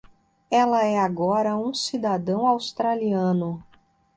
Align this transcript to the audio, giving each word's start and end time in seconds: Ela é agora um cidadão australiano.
Ela 0.49 0.83
é 0.83 0.97
agora 0.97 1.55
um 1.55 1.75
cidadão 1.75 2.47
australiano. 2.47 3.63